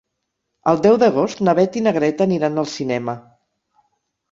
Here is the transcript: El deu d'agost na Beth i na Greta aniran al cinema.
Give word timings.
El 0.71 0.79
deu 0.85 0.97
d'agost 1.03 1.43
na 1.49 1.55
Beth 1.61 1.79
i 1.83 1.85
na 1.89 1.95
Greta 1.99 2.29
aniran 2.29 2.59
al 2.65 2.73
cinema. 2.75 3.19